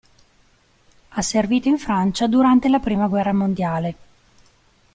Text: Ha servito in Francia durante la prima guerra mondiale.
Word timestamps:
Ha 1.09 1.21
servito 1.21 1.67
in 1.67 1.77
Francia 1.77 2.25
durante 2.25 2.69
la 2.69 2.79
prima 2.79 3.05
guerra 3.05 3.33
mondiale. 3.33 3.95